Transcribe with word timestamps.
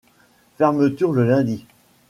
Fermeture 0.57 1.11
le 1.13 1.27
lundi. 1.27 1.67